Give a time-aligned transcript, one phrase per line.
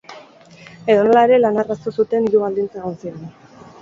[0.93, 3.29] Edonola ere, lana erraztu zuten hiru baldintza egon ziren.